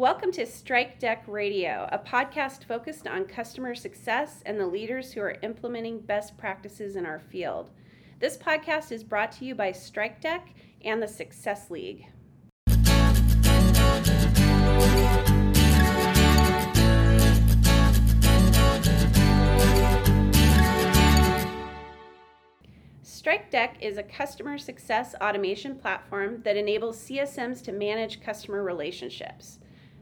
[0.00, 5.36] Welcome to Strikedeck Radio, a podcast focused on customer success and the leaders who are
[5.42, 7.68] implementing best practices in our field.
[8.18, 10.54] This podcast is brought to you by Strikedeck
[10.86, 12.06] and the Success League.
[23.04, 29.59] Strikedeck is a customer success automation platform that enables CSMs to manage customer relationships.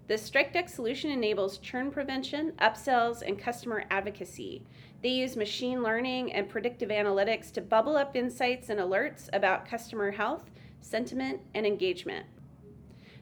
[0.09, 4.62] The Strikedeck solution enables churn prevention, upsells, and customer advocacy.
[5.03, 10.11] They use machine learning and predictive analytics to bubble up insights and alerts about customer
[10.11, 10.50] health,
[10.81, 12.25] sentiment, and engagement.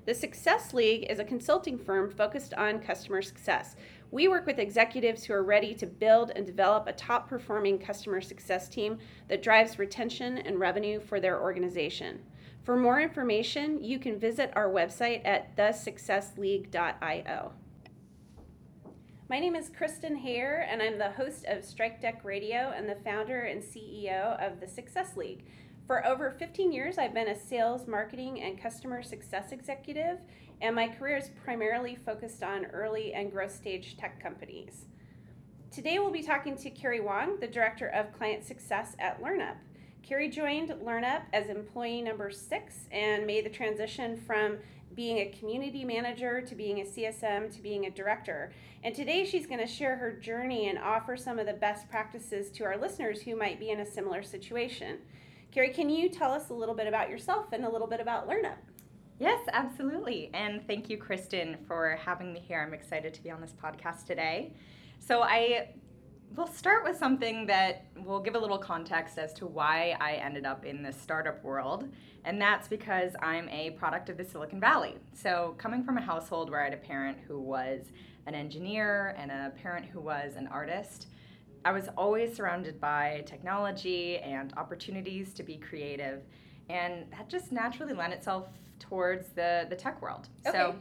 [0.05, 3.75] The Success League is a consulting firm focused on customer success.
[4.13, 8.21] We work with executives who are ready to build and develop a top performing customer
[8.21, 12.21] success team that drives retention and revenue for their organization.
[12.67, 17.53] For more information, you can visit our website at thesuccessleague.io.
[19.31, 23.43] My name is Kristen Hayer, and I'm the host of Strikedeck Radio and the founder
[23.43, 25.45] and CEO of the Success League.
[25.87, 30.19] For over 15 years, I've been a sales, marketing, and customer success executive,
[30.61, 34.87] and my career is primarily focused on early and growth stage tech companies.
[35.71, 39.55] Today, we'll be talking to Carrie Wong, the Director of Client Success at LearnUp.
[40.07, 44.57] Carrie joined LearnUp as employee number six and made the transition from
[44.95, 48.53] being a community manager to being a CSM to being a director.
[48.85, 52.53] And today she's going to share her journey and offer some of the best practices
[52.53, 54.99] to our listeners who might be in a similar situation.
[55.51, 58.29] Carrie, can you tell us a little bit about yourself and a little bit about
[58.29, 58.59] LearnUp?
[59.19, 60.31] Yes, absolutely.
[60.35, 62.63] And thank you, Kristen, for having me here.
[62.63, 64.53] I'm excited to be on this podcast today.
[65.01, 65.71] So, I
[66.37, 70.45] we'll start with something that will give a little context as to why I ended
[70.45, 71.89] up in the startup world.
[72.25, 74.97] And that's because I'm a product of the Silicon Valley.
[75.15, 77.87] So, coming from a household where I had a parent who was
[78.27, 81.07] an engineer and a parent who was an artist,
[81.65, 86.23] I was always surrounded by technology and opportunities to be creative.
[86.69, 88.49] And that just naturally lent itself
[88.79, 90.29] towards the, the tech world.
[90.47, 90.59] Okay.
[90.59, 90.77] So,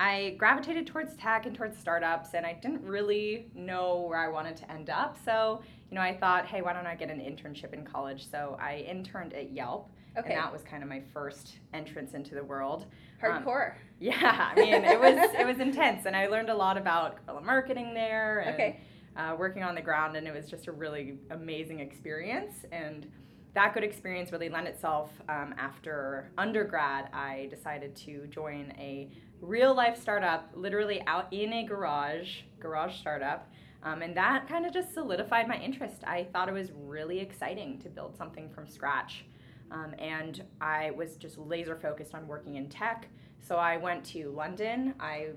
[0.00, 4.56] I gravitated towards tech and towards startups, and I didn't really know where I wanted
[4.58, 5.16] to end up.
[5.24, 5.60] So,
[5.90, 8.30] you know, I thought, hey, why don't I get an internship in college?
[8.30, 10.34] So I interned at Yelp, Okay.
[10.34, 12.86] and that was kind of my first entrance into the world.
[13.22, 13.72] Hardcore.
[13.72, 17.24] Um, yeah, I mean, it was it was intense, and I learned a lot about
[17.26, 18.80] guerrilla marketing there, and Okay.
[19.16, 22.64] uh, working on the ground, and it was just a really amazing experience.
[22.70, 23.10] And
[23.54, 27.08] that good experience really lent itself um, after undergrad.
[27.12, 29.10] I decided to join a
[29.40, 33.50] real life startup, literally out in a garage, garage startup.
[33.82, 36.02] Um, and that kind of just solidified my interest.
[36.04, 39.24] I thought it was really exciting to build something from scratch.
[39.70, 43.08] Um, and I was just laser focused on working in tech.
[43.40, 44.94] So I went to London.
[44.98, 45.28] I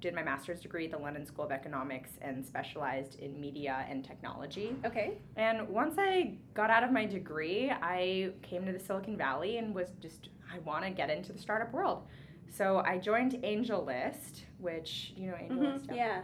[0.00, 4.04] did my master's degree at the London School of Economics and specialized in media and
[4.04, 4.76] technology.
[4.86, 5.18] Okay.
[5.36, 9.74] And once I got out of my degree, I came to the Silicon Valley and
[9.74, 12.04] was just, I want to get into the startup world.
[12.50, 15.86] So I joined AngelList, which, you know, AngelList?
[15.86, 16.22] Mhm, Yeah.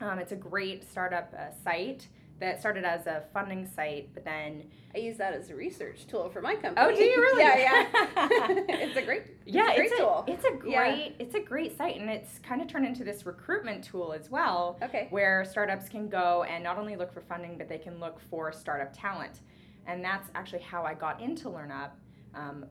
[0.00, 2.06] Um, it's a great startup uh, site
[2.38, 4.62] that started as a funding site, but then
[4.94, 6.76] I use that as a research tool for my company.
[6.86, 7.42] Oh, do you really?
[7.42, 8.48] yeah, yeah.
[8.68, 10.24] it's a great, yeah, it's a great it's a, tool.
[10.28, 11.08] it's a great Yeah.
[11.18, 14.78] it's a great site, and it's kind of turned into this recruitment tool as well,
[14.82, 15.08] Okay.
[15.10, 18.52] where startups can go and not only look for funding, but they can look for
[18.52, 19.40] startup talent,
[19.88, 21.90] and that's actually how I got into LearnUp,
[22.36, 22.66] um,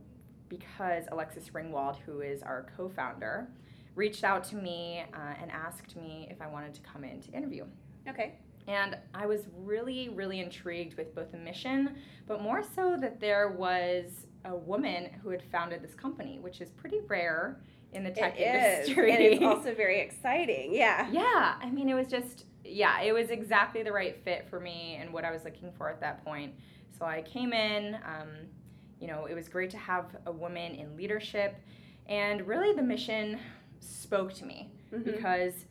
[0.50, 3.48] because Alexis Ringwald, who is our co-founder,
[3.96, 7.32] reached out to me uh, and asked me if I wanted to come in to
[7.32, 7.66] interview.
[8.08, 8.36] Okay.
[8.68, 11.96] And I was really, really intrigued with both the mission,
[12.28, 16.70] but more so that there was a woman who had founded this company, which is
[16.72, 17.62] pretty rare
[17.94, 19.12] in the tech it is, industry.
[19.14, 20.74] and it's also very exciting.
[20.74, 21.10] Yeah.
[21.12, 24.98] yeah, I mean, it was just, yeah, it was exactly the right fit for me
[25.00, 26.54] and what I was looking for at that point.
[26.98, 28.30] So I came in, um,
[29.00, 31.56] you know, it was great to have a woman in leadership,
[32.08, 33.40] and really the mission
[33.80, 35.04] spoke to me Mhm.
[35.06, 35.66] because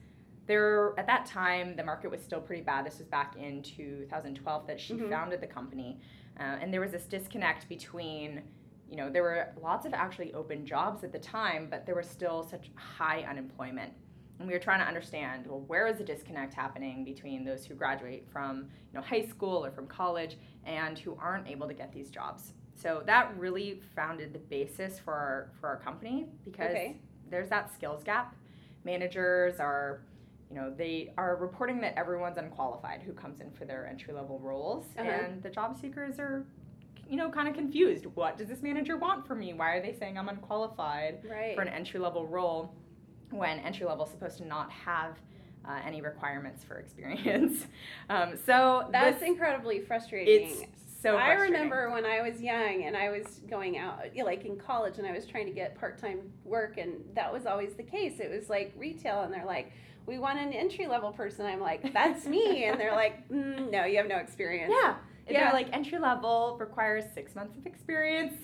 [0.47, 2.87] there at that time the market was still pretty bad.
[2.87, 5.11] This was back in 2012 that she Mhm.
[5.11, 6.01] founded the company.
[6.39, 8.43] Uh, and there was this disconnect between
[8.89, 12.09] you know there were lots of actually open jobs at the time but there was
[12.09, 13.93] still such high unemployment.
[14.39, 17.75] And we were trying to understand well where is the disconnect happening between those who
[17.75, 18.59] graduate from
[18.93, 22.53] you know high school or from college and who aren't able to get these jobs
[22.77, 26.97] so that really founded the basis for our for our company because Okay.
[27.31, 28.35] there's that skills gap
[28.85, 30.01] managers are
[30.51, 34.39] you know they are reporting that everyone's unqualified who comes in for their entry level
[34.39, 35.09] roles Uh-huh.
[35.11, 36.45] and the job seekers are
[37.09, 39.93] you know kind of confused what does this manager want from me why are they
[39.93, 41.55] saying i'm unqualified Right.
[41.55, 42.75] for an entry level role
[43.31, 45.17] when entry level is supposed to not have
[45.69, 47.67] uh, any requirements for experience.
[48.09, 50.49] Um, so That's this- incredibly frustrating.
[50.49, 50.63] it's
[51.03, 51.17] so.
[51.17, 54.57] I remember when I was young and I was going out, you know, like in
[54.57, 57.83] college, and I was trying to get part time work, and that was always the
[57.83, 58.21] case.
[58.21, 59.73] It was like retail, and they're like,
[60.07, 61.47] we want an entry level person.
[61.47, 62.65] I'm like, that's me.
[62.65, 64.73] And they're like, mm, no, you have no experience.
[64.83, 64.97] Yeah.
[65.29, 65.45] Yeah.
[65.45, 68.35] They're like entry level requires six months of experience.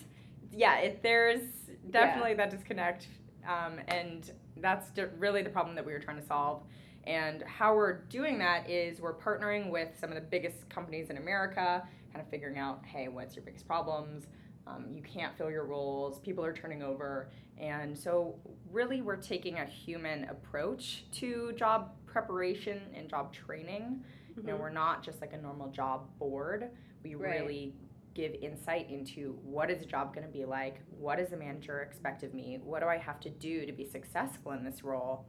[0.50, 1.42] Yeah, it, there's
[1.90, 3.06] definitely that disconnect,
[3.48, 6.62] um, and that's d- really the problem that we were trying to solve.
[7.04, 11.16] And how we're doing that is we're partnering with some of the biggest companies in
[11.16, 11.82] America,
[12.12, 14.26] kind of figuring out, hey, what's your biggest problems?
[14.66, 16.20] Um, you can't fill your roles.
[16.20, 18.36] People are turning over, and so
[18.70, 24.04] really we're taking a human approach to job preparation and job training.
[24.36, 24.60] You know, Mhm.
[24.60, 26.70] we're not just like a normal job board.
[27.02, 27.40] We Right.
[27.40, 27.74] really
[28.14, 31.80] give insight into what is a job going to be like, what does the manager
[31.80, 35.24] expect of me, what do I have to do to be successful in this role,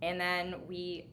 [0.00, 1.10] and then we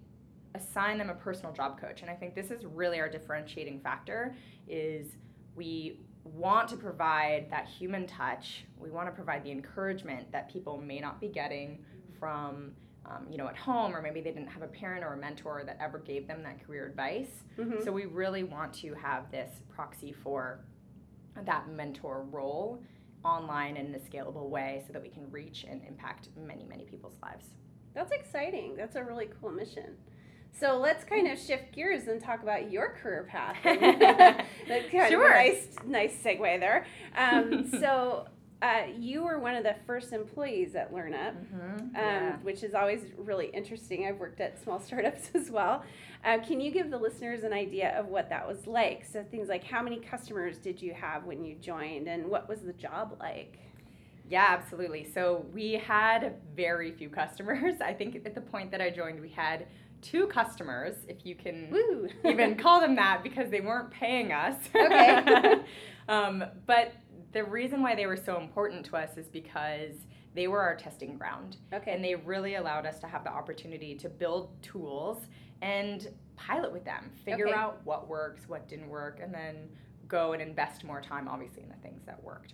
[0.57, 2.01] assign them a personal job coach.
[2.01, 4.35] And I think this is really our differentiating factor
[4.67, 5.17] is
[5.55, 8.65] we want to provide that human touch.
[8.77, 11.79] We want to provide the encouragement that people may not be getting
[12.19, 12.73] from
[13.09, 15.63] um, you know, at home, or maybe they didn't have a parent or a mentor
[15.65, 17.45] that ever gave them that career advice.
[17.57, 17.81] Mhm.
[17.83, 20.59] So we really want to have this proxy for
[21.45, 22.83] that mentor role
[23.23, 27.15] online in a scalable way so that we can reach and impact many, many people's
[27.21, 27.51] lives.
[27.93, 28.75] That's exciting.
[28.75, 29.97] That's a really cool mission.
[30.51, 33.57] So let's kind of shift gears and talk about your career path.
[33.63, 35.25] That's kind Sure.
[35.25, 36.85] of a nice, nice segue there.
[37.15, 38.27] Um, so
[38.61, 41.35] uh, you were one of the first employees at LearnUp.
[41.35, 41.95] Mm-hmm.
[41.95, 44.07] Um, which is always really interesting.
[44.07, 45.83] I've worked at small startups as well.
[46.25, 49.05] Uh, can you give the listeners an idea of what that was like?
[49.05, 52.61] So, things like how many customers did you have when you joined, and what was
[52.61, 53.59] the job like?
[54.29, 55.05] Yeah, absolutely.
[55.13, 57.75] So we had very few customers.
[57.81, 59.67] I think at the point that I joined, we had
[60.01, 62.07] two customers, if you can Woo!
[62.29, 64.55] even call them that because they weren't paying us.
[64.75, 65.59] Okay.
[66.09, 66.93] um, but
[67.33, 69.95] the reason why they were so important to us is because
[70.33, 71.57] they were our testing ground.
[71.73, 71.93] okay.
[71.93, 75.17] And they really allowed us to have the opportunity to build tools
[75.61, 77.57] and pilot with them, figure Okay.
[77.57, 79.67] out what works, what didn't work, and then
[80.07, 82.53] go and invest more time, obviously, in the things that worked.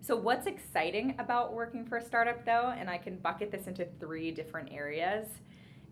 [0.00, 3.86] So, what's exciting about working for a startup, though, and I can bucket this into
[4.00, 5.26] three different areas,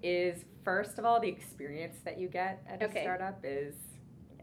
[0.04, 3.02] is first of all, the experience that you get at a Okay.
[3.02, 3.74] startup is,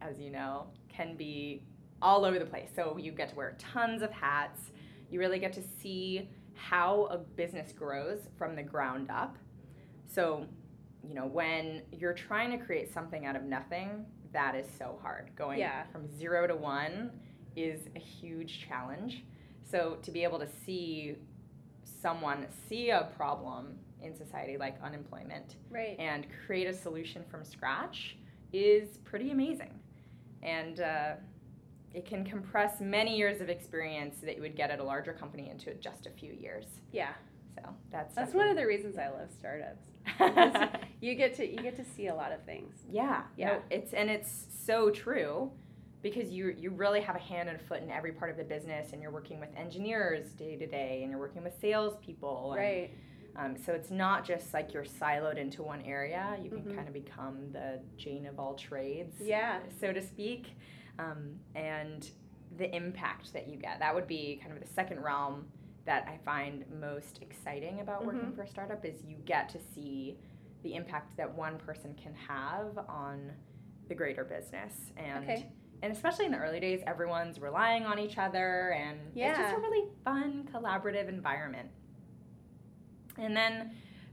[0.01, 1.63] as you know, can be
[2.01, 2.69] all over the place.
[2.75, 4.71] So, you get to wear tons of hats,
[5.09, 9.37] you really get to see how a business grows from the ground up.
[10.07, 10.45] So,
[11.07, 15.31] you know, when you're trying to create something out of nothing, that is so hard.
[15.35, 15.83] Going Yeah.
[15.91, 17.11] from zero to one
[17.55, 19.25] is a huge challenge.
[19.63, 21.17] So, to be able to see
[21.83, 25.95] someone see a problem in society like unemployment right.
[25.99, 28.17] and create a solution from scratch
[28.53, 29.79] is pretty amazing.
[30.43, 31.13] And uh,
[31.93, 35.49] it can compress many years of experience that you would get at a larger company
[35.49, 36.65] into just a few years.
[36.91, 37.13] Yeah.
[37.55, 39.85] So that's That's one of the reasons I love startups.
[41.01, 42.75] You get to you get to see a lot of things.
[42.89, 43.47] yeah, Yeah.
[43.47, 45.49] No, it's and it's so true
[46.03, 48.43] because you you really have a hand and a foot in every part of the
[48.43, 52.61] business, and you're working with engineers day to day, and you're working with salespeople, and,
[52.61, 52.91] Right.
[53.35, 56.37] Um, so it's not just like you're siloed into one area.
[56.41, 56.75] You can Mhm.
[56.75, 59.59] kind of become the Jane of all trades, Yeah.
[59.79, 60.55] so to speak.
[60.99, 62.09] Um, and
[62.57, 63.79] the impact that you get.
[63.79, 65.49] That would be kind of the second realm
[65.85, 68.35] that I find most exciting about working Mhm.
[68.35, 70.19] for a startup is you get to see
[70.61, 73.31] the impact that one person can have on
[73.87, 74.91] the greater business.
[74.97, 75.51] And Okay.
[75.83, 79.57] and especially in the early days, everyone's relying on each other and it's just a
[79.57, 81.71] really fun, collaborative environment.
[83.17, 83.71] And then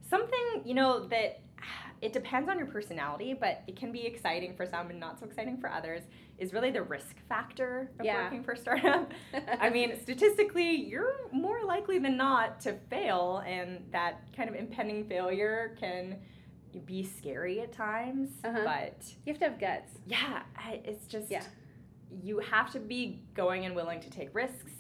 [0.09, 1.41] something, you know, that
[2.01, 5.27] it depends on your personality, but it can be exciting for some and not so
[5.27, 6.03] exciting for others,
[6.39, 8.23] is really the risk factor of Yeah.
[8.23, 9.11] working for a startup.
[9.61, 15.09] I mean, statistically, you're more likely than not to fail, and that kind of impending
[15.09, 16.19] failure can
[16.87, 18.31] be scary at times.
[18.45, 18.61] Uh-huh.
[18.65, 19.93] But you have to have guts.
[20.07, 20.43] yeah,
[20.85, 21.43] it's just Yeah.
[22.23, 24.71] you have to be going and willing to take risks,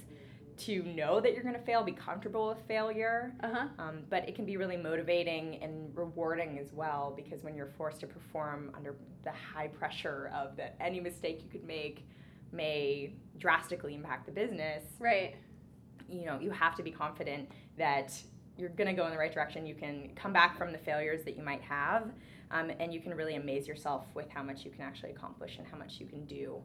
[0.58, 3.34] to know that you're going to fail, be comfortable with failure.
[3.42, 3.66] Uh huh.
[3.78, 8.00] Um, but it can be really motivating and rewarding as well because when you're forced
[8.00, 12.06] to perform under the high pressure of that any mistake you could make
[12.52, 15.36] may drastically impact the business, Right.
[16.08, 18.12] you know, you have to be confident that
[18.56, 19.66] you're going to go in the right direction.
[19.66, 22.10] You can come back from the failures that you might have,
[22.50, 25.66] um, and you can really amaze yourself with how much you can actually accomplish and
[25.66, 26.60] how much you can do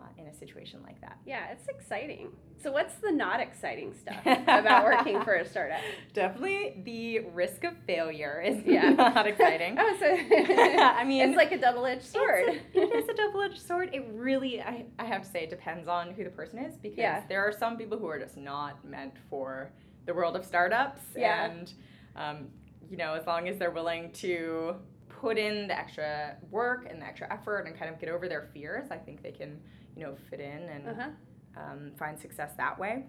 [0.00, 1.18] uh, in a situation like that.
[1.26, 2.28] Yeah, it's exciting.
[2.62, 5.80] So, what's the not exciting stuff about working for a startup?
[6.14, 8.90] Definitely the risk of failure is Yeah.
[9.16, 9.76] not exciting.
[9.78, 12.44] Oh, so I mean, it's like a double-edged sword.
[12.48, 13.90] It's a, it is a double-edged sword.
[13.92, 16.98] It really, I, I have to say, it depends on who the person is because
[16.98, 17.22] Yeah.
[17.28, 19.72] there are some people who are just not meant for
[20.06, 21.02] the world of startups.
[21.16, 21.44] Yeah.
[21.50, 21.72] And,
[22.16, 22.48] um,
[22.90, 24.76] you know, as long as they're willing to
[25.08, 28.48] put in the extra work and the extra effort and kind of get over their
[28.52, 29.60] fears, I think they can,
[29.96, 31.08] you know, fit in and uh-huh.
[31.56, 33.04] um, find success that way.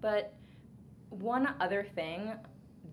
[0.00, 0.34] But
[1.10, 2.32] one other thing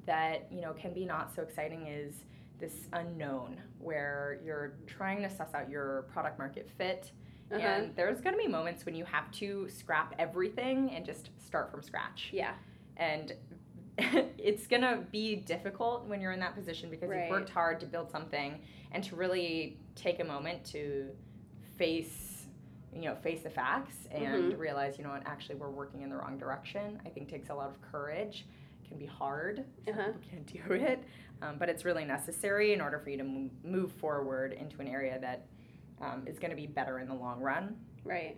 [0.05, 2.23] that you know can be not so exciting is
[2.59, 7.11] this unknown where you're trying to suss out your product market fit
[7.51, 7.61] Uh-huh.
[7.61, 11.71] and there's going to be moments when you have to scrap everything and just start
[11.71, 12.53] from scratch yeah.
[12.97, 13.33] and
[13.97, 17.21] it's going to be difficult when you're in that position because Right.
[17.21, 18.59] you've worked hard to build something
[18.91, 21.09] and to really take a moment to
[21.77, 22.28] face
[22.93, 24.57] you know face the facts and Mhm.
[24.59, 27.53] realize you know what actually we're working in the wrong direction i think takes a
[27.53, 28.47] lot of courage
[28.87, 30.11] can be hard Uh-huh.
[30.13, 31.03] people can't do it
[31.41, 34.87] um, but it's really necessary in order for you to mo- move forward into an
[34.87, 35.45] area that
[36.01, 38.37] um, is going to be better in the long run Right.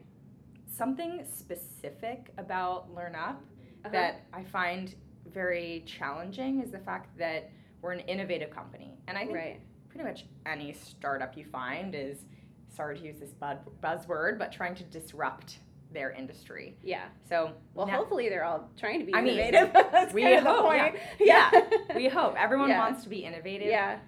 [0.67, 3.36] something specific about LearnUp
[3.84, 3.89] Uh-huh.
[3.91, 4.93] that I find
[5.34, 7.50] very challenging is the fact that
[7.81, 8.98] we're an innovative company.
[9.08, 9.62] And I think right.
[9.89, 12.25] pretty much any startup you find is,
[12.75, 13.33] sorry to use this
[13.81, 15.59] buzzword, but trying to disrupt
[15.93, 16.77] their industry.
[16.81, 17.05] Yeah.
[17.27, 19.73] So Well, now- hopefully they're all trying to be I mean, innovative.
[19.91, 20.71] That's we kind hope,
[21.19, 21.49] yeah.
[21.53, 21.69] Yeah.
[21.95, 22.79] we hope everyone Yeah.
[22.79, 23.67] wants to be innovative.
[23.67, 23.99] Yeah.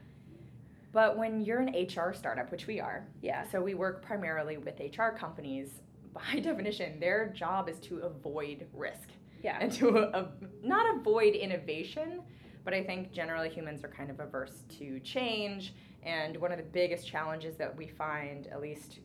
[0.93, 3.43] But when you're an HR startup, which we are, Yeah.
[3.51, 5.81] so we work primarily with HR companies.
[6.13, 9.09] By definition, their job is to avoid risk.
[9.41, 9.57] Yeah.
[9.59, 10.27] and to uh,
[10.63, 12.21] not avoid innovation,
[12.63, 15.73] but I think generally humans are kind of averse to change.
[16.05, 18.99] And one of the biggest challenges that we find, at least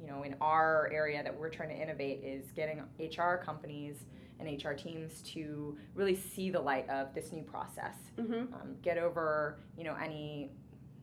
[0.00, 4.04] you know, in our area that we're trying to innovate, is getting HR companies
[4.38, 7.96] and HR teams to really see the light of this new process.
[8.16, 8.54] Mm-hmm.
[8.54, 10.50] Um, get over you know any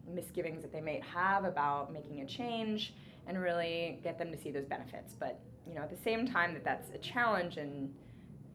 [0.07, 2.93] misgivings that they may have about making a change,
[3.27, 5.13] and really get them to see those benefits.
[5.19, 7.93] But you know, at the same time that that's a challenge and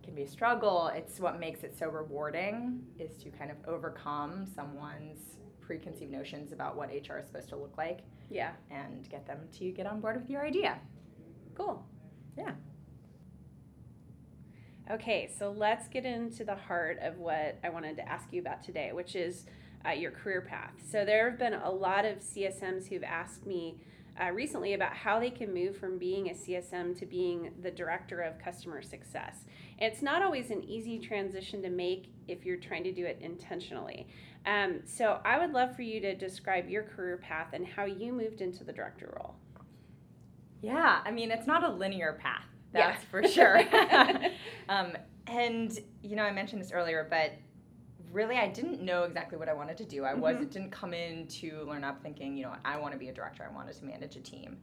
[0.02, 4.46] can be a struggle, it's what makes it so rewarding is to kind of overcome
[4.54, 5.36] someone's
[5.70, 8.54] preconceived notions about what HR is supposed to look like Yeah.
[8.72, 10.80] and get them to get on board with your idea.
[11.54, 11.86] Cool.
[12.36, 12.54] Yeah.
[14.90, 18.64] Okay, so let's get into the heart of what I wanted to ask you about
[18.64, 19.46] today, which is
[19.86, 20.72] uh, your career path.
[20.90, 23.76] So there have been a lot of CSMs who've asked me
[24.20, 28.20] uh, recently about how they can move from being a CSM to being the director
[28.20, 29.44] of customer success.
[29.78, 33.18] And it's not always an easy transition to make if you're trying to do it
[33.22, 34.08] intentionally.
[34.46, 38.12] Um, so I would love for you to describe your career path and how you
[38.12, 39.34] moved into the director role.
[40.62, 42.44] Yeah, I mean, it's not a linear path,
[42.74, 42.92] Yeah.
[42.92, 43.60] that's for sure.
[44.68, 44.92] um,
[45.26, 47.32] and, you know, I mentioned this earlier, but
[48.12, 50.04] really I didn't know exactly what I wanted to do.
[50.04, 50.42] I was Mhm.
[50.42, 53.44] it didn't come in to LearnUp thinking, you know, I want to be a director,
[53.48, 54.58] I wanted to manage a team.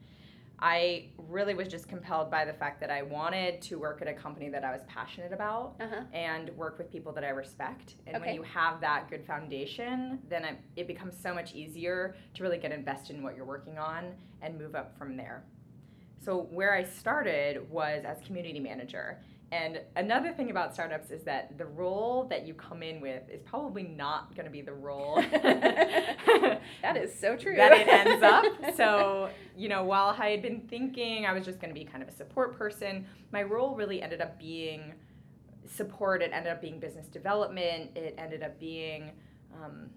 [0.59, 4.13] I really was just compelled by the fact that I wanted to work at a
[4.13, 6.01] company that I was passionate about Uh huh.
[6.13, 7.95] and work with people that I respect.
[8.07, 12.43] And when you have that good foundation, then it, it becomes so much easier to
[12.43, 15.43] really get invested in what you're working on and move up from there.
[16.19, 19.19] So, where I started was as community manager.
[19.51, 23.41] And another thing about startups is that the role that you come in with is
[23.41, 25.15] probably not going to be the role
[26.81, 27.55] That is so true.
[27.55, 28.75] that it ends up.
[28.75, 32.03] So, you know, while I had been thinking I was just going to be kind
[32.03, 34.93] of a support person, my role really ended up being
[35.65, 36.21] support.
[36.21, 37.91] It ended up being business development.
[37.95, 39.11] It ended up being,
[39.63, 39.89] um,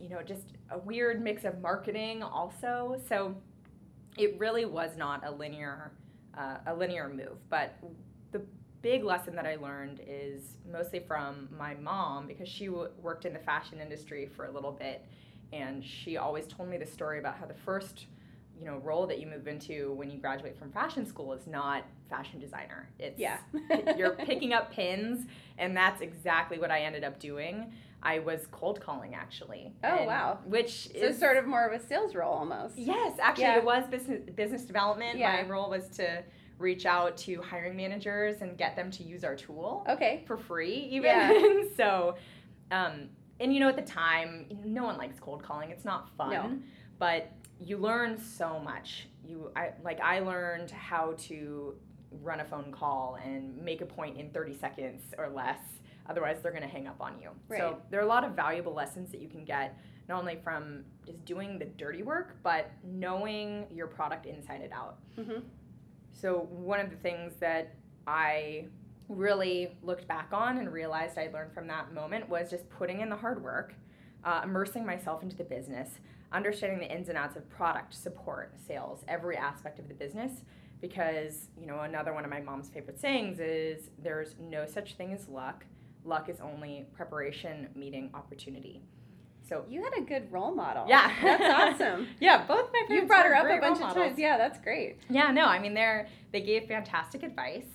[0.00, 3.00] you know, just a weird mix of marketing also.
[3.08, 3.34] So,
[4.16, 5.92] it really was not a linear,
[6.36, 7.38] uh, a linear move.
[7.48, 7.78] But
[8.82, 13.32] big lesson that I learned is mostly from my mom because she w- worked in
[13.32, 15.04] the fashion industry for a little bit
[15.52, 18.06] and she always told me the story about how the first
[18.58, 21.84] you know role that you move into when you graduate from fashion school is not
[22.10, 23.38] fashion designer it's Yeah.
[23.96, 25.26] you're picking up pins
[25.58, 27.72] and that's exactly what i ended up doing
[28.02, 30.38] i was cold calling actually Oh, and- wow.
[30.44, 32.76] which So is sort of more of a sales role almost.
[32.78, 33.58] yes actually Yeah.
[33.58, 35.42] it was business business development Yeah.
[35.42, 36.22] my role was to
[36.62, 40.22] reach out to hiring managers and get them to use our tool Okay.
[40.26, 41.62] for free even Yeah.
[41.76, 42.14] so
[42.70, 43.08] um,
[43.40, 46.58] and you know at the time no one likes cold calling it's not fun No.
[46.98, 51.74] but you learn so much you I, like i learned how to
[52.22, 55.58] run a phone call and make a point in 30 seconds or less
[56.08, 57.58] otherwise they're going to hang up on you Right.
[57.58, 59.78] so there are a lot of valuable lessons that you can get
[60.08, 64.98] not only from just doing the dirty work but knowing your product inside and out
[65.16, 65.40] hmm
[66.12, 67.74] So, one of the things that
[68.06, 68.66] I
[69.08, 73.08] really looked back on and realized I learned from that moment was just putting in
[73.08, 73.74] the hard work,
[74.24, 75.98] uh, immersing myself into the business,
[76.32, 80.42] understanding the ins and outs of product, support, sales, every aspect of the business.
[80.80, 85.12] Because, you know, another one of my mom's favorite sayings is there's no such thing
[85.12, 85.64] as luck.
[86.04, 88.82] Luck is only preparation meeting opportunity.
[89.52, 90.86] So you had a good role model.
[90.88, 92.08] Yeah, that's awesome.
[92.20, 93.02] yeah, both my parents.
[93.02, 94.18] You brought her up a bunch of times.
[94.18, 94.96] Yeah, that's great.
[95.10, 97.66] Yeah, no, I mean they're they gave fantastic advice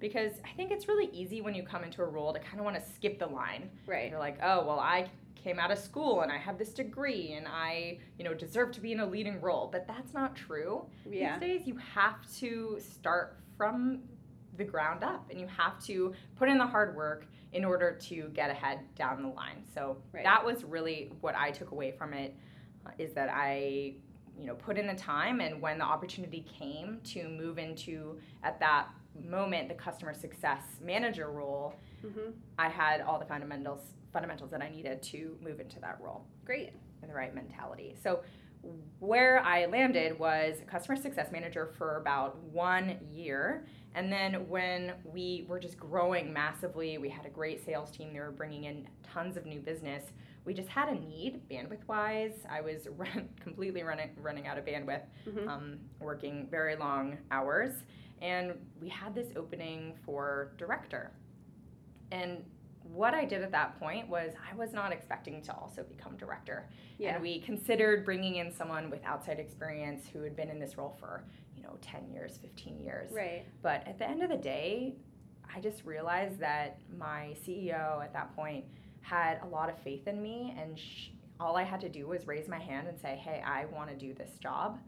[0.00, 2.64] because I think it's really easy when you come into a role to kind of
[2.64, 3.68] want to skip the line.
[3.86, 4.10] Right.
[4.10, 7.46] You're like, oh well, I came out of school and I have this degree and
[7.46, 9.68] I, you know, deserve to be in a leading role.
[9.70, 10.86] But that's not true.
[11.08, 11.38] Yeah.
[11.38, 14.00] These days you have to start from
[14.58, 18.28] the ground up and you have to put in the hard work in order to
[18.34, 19.62] get ahead down the line.
[19.74, 20.24] So right.
[20.24, 22.36] that was really what I took away from it
[22.86, 23.94] uh, is that I
[24.38, 28.60] you know put in the time and when the opportunity came to move into at
[28.60, 28.88] that
[29.28, 31.74] moment the customer success manager role
[32.04, 32.30] mm-hmm.
[32.56, 33.80] i had all the fundamentals
[34.12, 36.72] fundamentals that i needed to move into that role great
[37.02, 38.20] and the right mentality so
[39.00, 43.66] where i landed was customer success manager for about one year
[43.98, 48.20] and then when we were just growing massively we had a great sales team they
[48.20, 50.04] were bringing in tons of new business
[50.44, 54.64] we just had a need bandwidth wise i was run, completely running running out of
[54.64, 55.48] bandwidth mm-hmm.
[55.48, 57.72] um, working very long hours
[58.20, 61.12] and we had this opening for director.
[62.10, 62.44] And
[62.82, 66.68] what I did at that point was I was not expecting to also become director.
[66.98, 67.14] Yeah.
[67.14, 70.96] And we considered bringing in someone with outside experience who had been in this role
[70.98, 71.24] for,
[71.68, 73.10] know, 10 years, 15 years.
[73.12, 73.44] Right.
[73.62, 74.94] But at the end of the day,
[75.54, 78.64] I just realized that my CEO at that point
[79.00, 82.26] had a lot of faith in me and she, all I had to do was
[82.26, 84.78] raise my hand and say, "Hey, I want to do this job."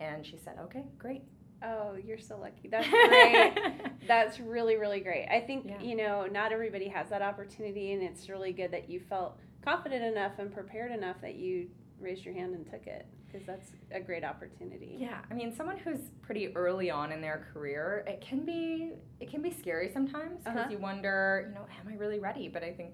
[0.00, 1.22] And she said, "Okay, great.
[1.62, 2.68] Oh, you're so lucky.
[2.68, 3.54] That's great.
[4.08, 5.28] That's really, really great.
[5.30, 5.80] I think, yeah.
[5.80, 10.02] you know, not everybody has that opportunity, and it's really good that you felt confident
[10.02, 11.68] enough and prepared enough that you
[12.00, 14.96] raised your hand and took it because that's a great opportunity.
[14.98, 19.30] Yeah, I mean, someone who's pretty early on in their career, it can be it
[19.30, 20.70] can be scary sometimes because uh-huh.
[20.70, 22.48] you wonder, you know, am I really ready?
[22.48, 22.92] But I think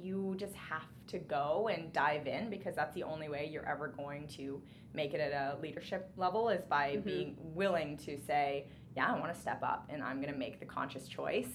[0.00, 3.88] you just have to go and dive in because that's the only way you're ever
[3.88, 4.62] going to
[4.94, 7.00] make it at a leadership level is by mm-hmm.
[7.00, 10.60] being willing to say, yeah, I want to step up and I'm going to make
[10.60, 11.48] the conscious choice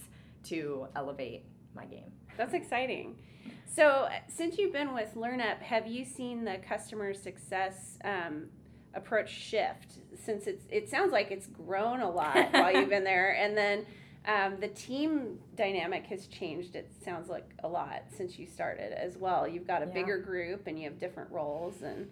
[0.45, 2.11] to elevate my game.
[2.37, 3.15] That's exciting.
[3.65, 8.45] So, since you've been with LearnUp, have you seen the customer success um,
[8.93, 9.99] approach shift?
[10.15, 13.85] Since it's, it sounds like it's grown a lot while you've been there, and then
[14.25, 16.75] um, the team dynamic has changed.
[16.75, 19.47] It sounds like a lot since you started as well.
[19.47, 19.93] You've got a yeah.
[19.93, 22.07] bigger group and you have different roles, and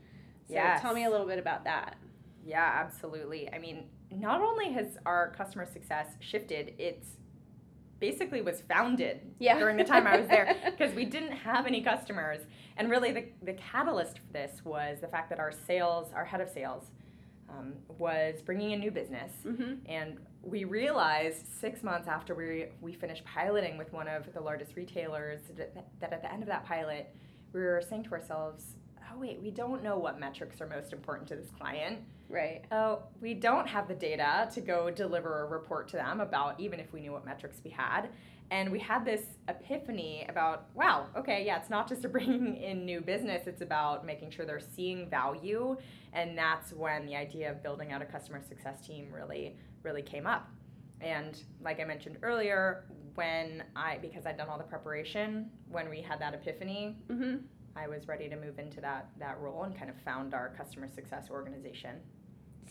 [0.48, 0.82] so yes.
[0.82, 1.96] tell me a little bit about that.
[2.44, 3.54] Yeah, absolutely.
[3.54, 7.08] I mean, not only has our customer success shifted, it's
[8.02, 9.58] basically was founded yeah.
[9.58, 12.42] during the time I was there because we didn't have any customers.
[12.76, 16.42] And really, the, the catalyst for this was the fact that our sales, our head
[16.42, 16.92] of sales,
[17.48, 19.32] um, was bringing in new business.
[19.46, 19.74] Mm-hmm.
[19.86, 24.76] And we realized six months after we, we finished piloting with one of the largest
[24.76, 27.14] retailers that, that at the end of that pilot,
[27.54, 28.78] we were saying to ourselves,
[29.12, 32.00] oh, wait, we don't know what metrics are most important to this client.
[32.32, 32.64] Right.
[32.72, 36.80] Oh, we don't have the data to go deliver a report to them about even
[36.80, 38.10] if we knew what metrics we had.
[38.52, 43.02] And we had this epiphany about, wow, okay, yeah, it's not just bringing in new
[43.02, 45.76] business, it's about making sure they're seeing value.
[46.14, 50.26] And that's when the idea of building out a customer success team really, really came
[50.26, 50.50] up.
[51.02, 56.02] And like I mentioned earlier, when I, because I'd done all the preparation, when we
[56.02, 57.38] had that epiphany, mm-hmm.
[57.76, 60.88] I was ready to move into that, that role and kind of found our customer
[60.88, 61.98] success organization.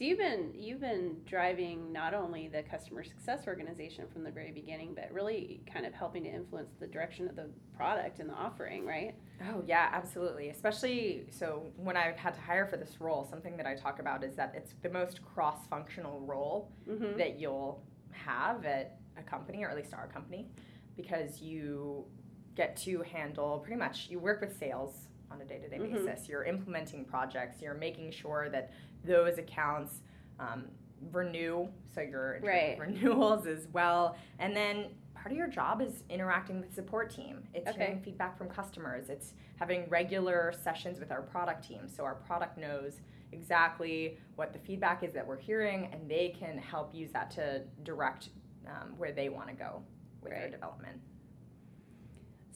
[0.01, 4.51] So you've been you've been driving not only the customer success organization from the very
[4.51, 8.33] beginning, but really kind of helping to influence the direction of the product and the
[8.33, 9.15] offering, right?
[9.53, 10.49] Oh yeah, absolutely.
[10.49, 14.25] Especially so when I've had to hire for this role, something that I talk about
[14.25, 17.19] is that it's the most cross-functional role mm-hmm.
[17.19, 17.83] that you'll
[18.13, 20.49] have at a company, or at least our company,
[20.97, 22.07] because you
[22.57, 26.07] get to handle pretty much you work with sales on a day-to-day mm-hmm.
[26.07, 26.29] basis.
[26.29, 27.61] You're implementing projects.
[27.63, 28.73] You're making sure that
[29.05, 30.01] those accounts
[30.39, 30.65] um,
[31.13, 32.79] renew, so your right.
[32.79, 34.17] renewals as well.
[34.39, 37.43] And then part of your job is interacting with support team.
[37.55, 37.79] It's okay.
[37.79, 39.09] hearing feedback from customers.
[39.09, 43.01] It's having regular sessions with our product team, so our product knows
[43.33, 47.63] exactly what the feedback is that we're hearing, and they can help use that to
[47.85, 48.31] direct
[48.67, 49.83] um, where they want to go
[50.23, 50.41] with right.
[50.41, 51.01] their development.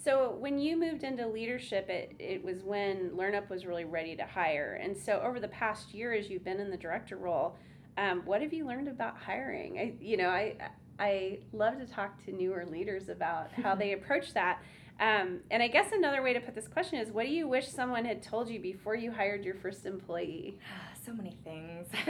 [0.05, 4.25] So when you moved into leadership, it, it was when LearnUp was really ready to
[4.25, 4.79] hire.
[4.83, 7.57] And so over the past year, as you've been in the director role,
[7.97, 9.79] Um, what have you learned about hiring?
[9.79, 10.57] I, you know, I
[10.99, 14.61] I love to talk to newer leaders about how they approach that.
[15.01, 17.69] Um, and I guess another way to put this question is, what do you wish
[17.69, 20.59] someone had told you before you hired your first employee?
[21.05, 21.89] so many things.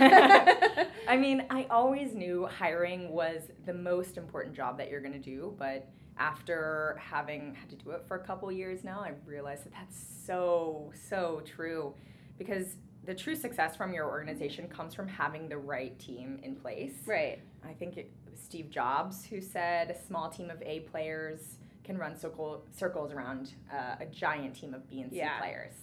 [1.08, 5.18] I mean, I always knew hiring was the most important job that you're going to
[5.18, 9.64] do, but after having had to do it for a couple years now, I realized
[9.64, 9.96] that that's
[10.26, 11.94] so, so true
[12.38, 16.94] because the true success from your organization comes from having the right team in place.
[17.06, 17.40] Right.
[17.64, 21.98] I think it was Steve Jobs who said a small team of A players can
[21.98, 25.38] run circle, circles around uh, a giant team of B and C Yeah.
[25.38, 25.74] players.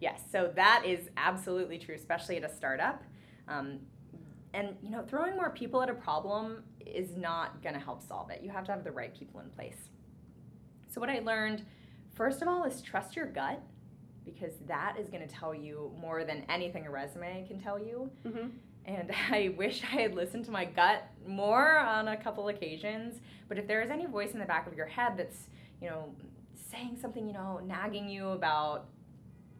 [0.00, 3.02] Yes, so that is absolutely true, especially at a startup.
[3.48, 3.78] Um,
[4.56, 8.30] and you know, throwing more people at a problem is not going to help solve
[8.30, 8.40] it.
[8.42, 9.76] You have to have the right people in place.
[10.88, 11.62] So what I learned,
[12.14, 13.60] first of all, is trust your gut
[14.24, 18.10] because that is going to tell you more than anything a resume can tell you.
[18.26, 18.48] hmm
[18.86, 23.20] And I wish I had listened to my gut more on a couple occasions.
[23.48, 25.48] But if there is any voice in the back of your head that's,
[25.82, 26.08] you know,
[26.70, 28.86] saying something, you know, nagging you about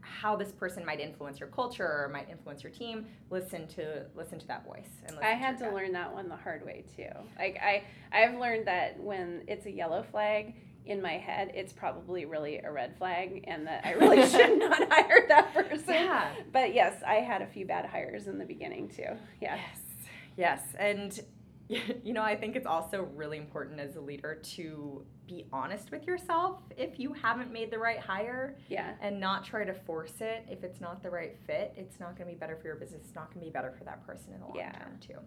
[0.06, 4.38] how this person might influence your culture or might influence your team, listen to listen
[4.38, 4.88] to that voice.
[5.06, 7.08] And listen I had your to learn that one the hard way too.
[7.38, 10.54] Like I, I've learned that when it's a yellow flag
[10.86, 14.88] in my head, it's probably really a red flag, and that I really should not
[14.90, 15.84] hire that person.
[15.88, 16.32] Yeah.
[16.52, 19.16] But yes, I had a few bad hires in the beginning too.
[19.40, 19.56] Yeah.
[19.56, 19.78] Yes.
[20.36, 20.60] Yes.
[20.78, 21.20] And
[22.04, 26.06] you know, I think it's also really important as a leader to be honest with
[26.06, 28.94] yourself if you haven't made the right hire Yeah.
[29.00, 31.74] and not try to force it if it's not the right fit.
[31.76, 33.02] It's not going to be better for your business.
[33.04, 34.72] It's not going to be better for that person in the long Yeah.
[34.72, 35.18] term, too.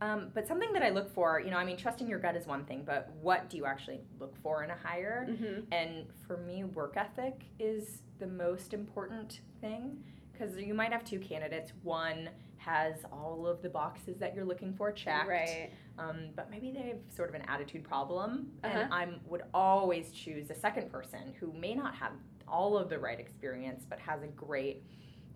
[0.00, 2.46] Um, but something that I look for, you know, I mean, trusting your gut is
[2.46, 5.26] one thing, but what do you actually look for in a hire?
[5.38, 11.04] hmm And for me, work ethic is the most important thing because you might have
[11.04, 11.72] two candidates.
[11.82, 12.28] One
[12.64, 15.70] has all of the boxes that you're looking for checked, Right.
[15.98, 18.52] um, but maybe they have sort of an attitude problem.
[18.62, 18.78] Uh-huh.
[18.78, 22.12] And I would always choose a second person who may not have
[22.48, 24.82] all of the right experience but has a great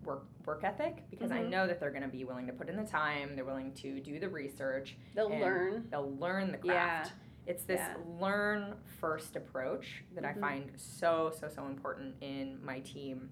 [0.03, 1.49] work work ethic because I Mhm.
[1.49, 3.99] know that they're going to be willing to put in the time, they're willing to
[3.99, 5.87] do the research, They'll learn.
[5.89, 7.01] they'll learn the Yeah.
[7.01, 7.13] craft.
[7.45, 7.97] It's this Yeah.
[8.19, 10.37] learn first approach that Mhm.
[10.37, 13.29] I find so, so, so important in my team.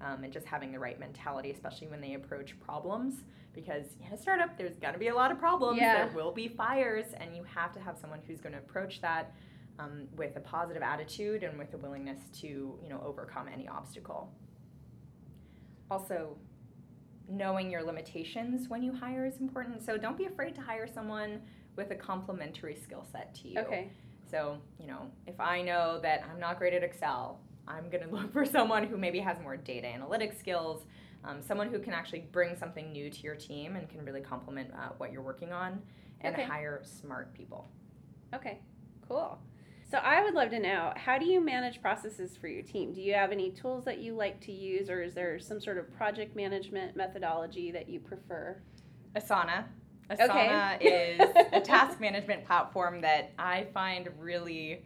[0.00, 3.24] Um, and just having the right mentality, especially when they approach problems.
[3.54, 5.78] Because in a startup, there's going to be a lot of problems.
[5.80, 6.04] Yeah.
[6.04, 9.34] There will be fires, and you have to have someone who's going to approach that
[9.78, 14.34] um, with a positive attitude and with a willingness to, you know, overcome any obstacle.
[15.90, 16.36] Also,
[17.28, 19.82] knowing your limitations when you hire is important.
[19.82, 21.40] So don't be afraid to hire someone
[21.76, 23.60] with a complementary skill set to you.
[23.60, 23.90] Okay.
[24.30, 28.14] So, you know, if I know that I'm not great at Excel, I'm going to
[28.14, 30.84] look for someone who maybe has more data analytics skills,
[31.24, 34.70] um, someone who can actually bring something new to your team and can really complement
[34.74, 35.82] uh, what you're working on,
[36.20, 36.44] and Okay.
[36.44, 37.68] hire smart people.
[38.34, 38.58] Okay.
[39.08, 39.38] Cool.
[39.88, 42.92] So I would love to know how do you manage processes for your team?
[42.92, 45.78] Do you have any tools that you like to use, or is there some sort
[45.78, 48.56] of project management methodology that you prefer?
[49.14, 49.64] Asana.
[50.10, 50.24] Okay.
[50.28, 51.20] Asana is
[51.52, 54.84] a task management platform that I find really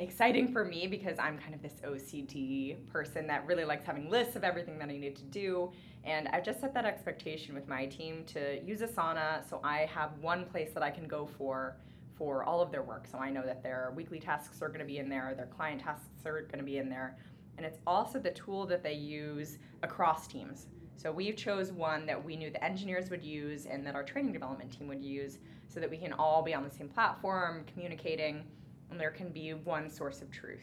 [0.00, 4.36] exciting for me because I'm kind of this OCD person that really likes having lists
[4.36, 5.72] of everything that I need to do.
[6.04, 10.12] And I've just set that expectation with my team to use Asana so I have
[10.20, 11.76] one place that I can go for
[12.16, 13.06] for all of their work.
[13.06, 15.82] So I know that their weekly tasks are going to be in there, their client
[15.82, 17.18] tasks are going to be in there.
[17.58, 20.66] And it's also the tool that they use across teams.
[20.96, 24.32] So we chose one that we knew the engineers would use and that our training
[24.32, 28.44] development team would use so that we can all be on the same platform, communicating,
[28.90, 30.60] and there can be one source of truth.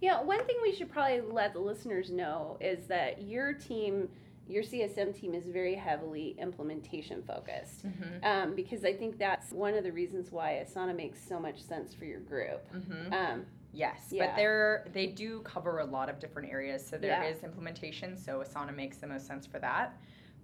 [0.00, 4.08] Yeah, one thing we should probably let the listeners know is that your team,
[4.48, 7.86] your CSM team, is very heavily implementation focused.
[7.86, 8.24] Mm-hmm.
[8.24, 11.94] Um, because I think that's one of the reasons why Asana makes so much sense
[11.94, 12.62] for your group.
[12.74, 13.12] Mm-hmm.
[13.12, 14.26] Um, Yes, Yeah.
[14.26, 16.84] but they're they do cover a lot of different areas.
[16.84, 17.46] So there is Yeah.
[17.46, 18.16] implementation.
[18.16, 19.96] So Asana makes the most sense for that.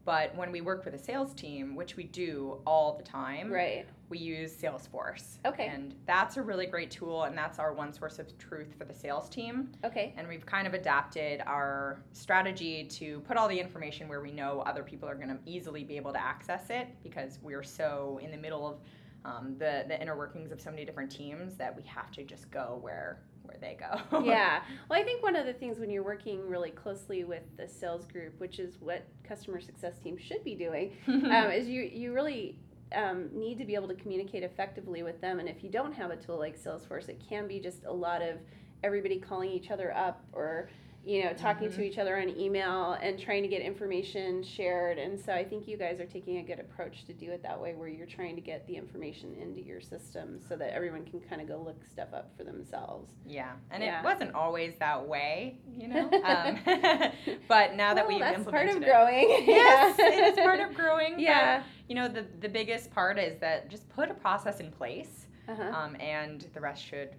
[0.07, 3.85] But when we work with a sales team, which we do all the time, right.
[4.09, 5.39] we use Salesforce.
[5.45, 5.67] Okay.
[5.67, 8.95] And that's a really great tool, and that's our one source of truth for the
[8.95, 9.73] sales team.
[9.85, 10.15] Okay.
[10.17, 14.61] And we've kind of adapted our strategy to put all the information where we know
[14.61, 18.31] other people are going to easily be able to access it because we're so in
[18.31, 18.79] the middle of
[19.25, 22.49] um, the, the inner workings of so many different teams that we have to just
[22.53, 24.21] go where where they go.
[24.25, 24.63] yeah.
[24.89, 28.07] Well, I think one of the things when you're working really closely with the sales
[28.07, 32.59] group, which is what customer success teams should be doing, um, is you you really
[32.95, 35.41] um, need to be able to communicate effectively with them.
[35.41, 38.23] And if you don't have a tool like Salesforce, it can be just a lot
[38.23, 38.37] of
[38.83, 40.69] everybody calling each other up or
[41.07, 41.75] you know, talking Mhm.
[41.77, 44.99] to each other on email and trying to get information shared.
[44.99, 47.61] And so I think you guys are taking a good approach to do it that
[47.61, 51.21] way, where you're trying to get the information into your system so that everyone can
[51.21, 53.13] kind of go look stuff up for themselves.
[53.25, 54.01] Yeah, and Yeah.
[54.01, 56.11] it wasn't always that way, you know.
[56.25, 56.59] Um,
[57.47, 59.29] but now that we've that's part implemented of it, growing.
[59.47, 60.09] yes, Yeah.
[60.09, 61.13] it is part of growing.
[61.13, 61.63] but, Yeah.
[61.89, 65.63] you know, the the biggest part is that just put a process in place, Uh-huh.
[65.63, 67.15] um, and the rest should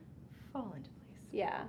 [0.51, 0.93] fall into place.
[1.31, 1.63] Yeah.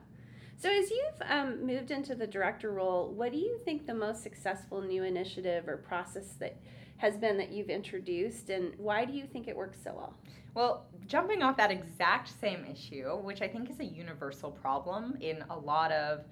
[0.60, 4.24] So as you've um, moved into the director role, what do you think the most
[4.24, 6.56] successful new initiative or process that
[6.96, 10.14] has been that you've introduced, and why do you think it works so well?
[10.54, 15.44] Well, jumping off that exact same issue, which I think is a universal problem in
[15.48, 16.24] a lot of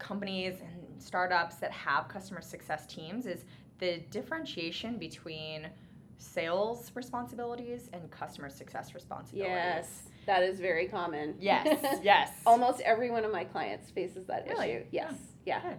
[0.00, 3.44] companies and startups that have customer success teams, is
[3.78, 5.68] the differentiation between
[6.18, 9.56] sales responsibilities and customer success responsibilities.
[9.56, 11.34] Yes, that is very common.
[11.38, 12.30] Yes, yes.
[12.46, 14.70] Almost every one of my clients faces that Really?
[14.70, 14.84] issue.
[14.90, 15.14] Yes.
[15.44, 15.60] Yeah.
[15.60, 15.78] Good.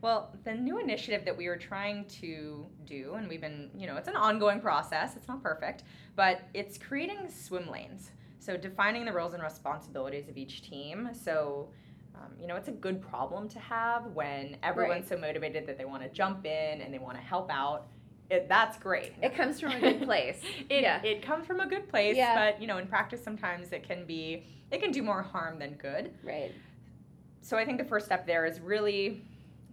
[0.00, 3.96] Well, the new initiative that we were trying to do, and we've been, you know,
[3.96, 5.82] it's an ongoing process, it's not perfect,
[6.14, 8.12] but it's creating swim lanes.
[8.38, 11.10] So defining the roles and responsibilities of each team.
[11.12, 11.70] So,
[12.14, 15.84] um, you know, it's a good problem to have when everyone's so motivated that they
[15.84, 17.88] want to jump in and they want to help out.
[18.30, 19.12] It, that's great.
[19.22, 20.40] It comes from a good place.
[20.68, 21.02] it, yeah.
[21.02, 22.34] it comes from a good place, Yeah.
[22.52, 25.74] but, you know, in practice sometimes it can be, it can do more harm than
[25.74, 26.12] good.
[26.22, 26.52] Right.
[27.40, 29.22] So I think the first step there is really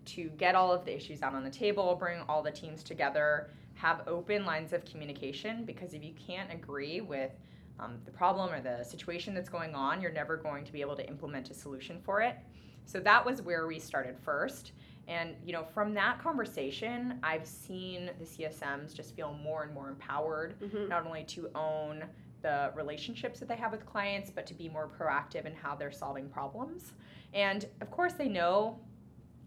[0.06, 3.50] to get all of the issues out on the table, bring all the teams together,
[3.74, 7.32] have open lines of communication because if you can't agree with
[7.80, 10.96] um, the problem or the situation that's going on, you're never going to be able
[10.96, 12.38] to implement a solution for it.
[12.86, 14.72] So that was where we started first.
[15.08, 19.90] And you know, from that conversation, I've seen the CSMs just feel more and more
[19.90, 22.04] empowered hmm not only to own
[22.42, 25.92] the relationships that they have with clients, but to be more proactive in how they're
[25.92, 26.94] solving problems.
[27.34, 28.80] And of course, they know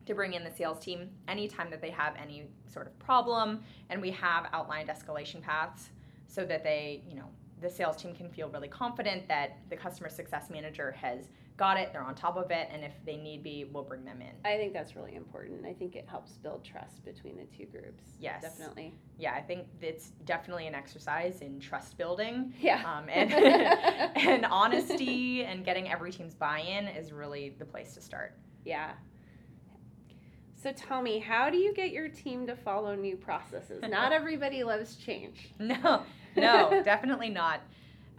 [0.07, 4.01] to bring in the sales team anytime that they have any sort of problem, and
[4.01, 5.91] we have outlined escalation paths
[6.27, 7.29] so that they, you know,
[7.61, 11.93] the sales team can feel really confident that the customer success manager has got it,
[11.93, 14.31] they're on top of it, and if they need be, we'll bring them in.
[14.45, 15.67] I think that's really important.
[15.67, 18.05] I think it helps build trust between the two groups.
[18.21, 18.43] Yes.
[18.43, 18.95] Definitely.
[19.19, 22.85] Yeah, I think it's definitely an exercise in trust building Yeah.
[22.87, 23.33] um, and
[24.17, 28.39] and honesty and getting every team's buy-in is really the place to start.
[28.65, 28.93] Yeah.
[30.61, 33.83] So tell me, how do you get your team to follow new processes?
[33.89, 35.51] Not everybody loves change.
[35.59, 36.03] No,
[36.37, 37.61] no, definitely not.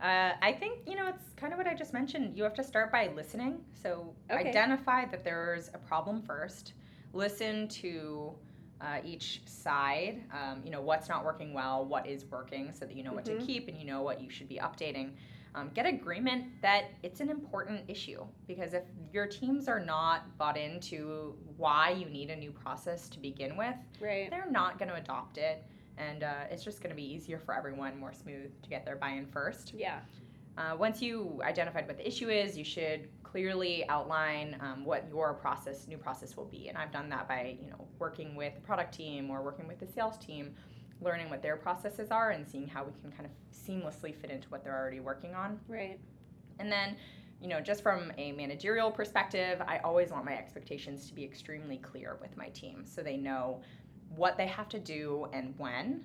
[0.01, 2.37] Uh, I think you know it's kind of what I just mentioned.
[2.37, 3.59] You have to start by listening.
[3.73, 4.39] So Okay.
[4.49, 6.73] identify that there's a problem first.
[7.13, 8.33] Listen to
[8.81, 10.23] uh, each side.
[10.31, 13.25] Um, you know what's not working well, what is working, so that you know what
[13.25, 13.45] to Mhm.
[13.45, 15.11] keep and you know what you should be updating.
[15.55, 20.55] Um, get agreement that it's an important issue because if your teams are not bought
[20.55, 24.29] into why you need a new process to begin with, Right.
[24.29, 25.65] they're not going to adopt it
[25.99, 28.95] and uh, it's just going to be easier for everyone more smooth to get their
[28.95, 29.99] buy-in first Yeah.
[30.57, 35.33] uh, once you identified what the issue is you should clearly outline um, what your
[35.33, 38.62] process new process will be and i've done that by you know working with the
[38.62, 40.53] product team or working with the sales team
[41.01, 44.49] learning what their processes are and seeing how we can kind of seamlessly fit into
[44.49, 45.99] what they're already working on Right.
[46.59, 46.97] and then,
[47.41, 51.77] you know, just from a managerial perspective, I always want my expectations to be extremely
[51.77, 53.62] clear with my team so they know
[54.15, 56.03] what they have to do and when.